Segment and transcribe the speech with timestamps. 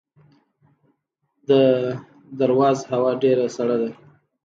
[1.49, 1.51] د
[2.39, 3.91] درواز هوا ډیره سړه ده